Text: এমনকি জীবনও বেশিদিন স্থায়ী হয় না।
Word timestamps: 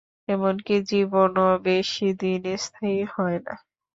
এমনকি 0.27 0.75
জীবনও 0.89 1.47
বেশিদিন 1.65 2.41
স্থায়ী 2.57 3.01
হয় 3.13 3.39
না। 3.45 3.53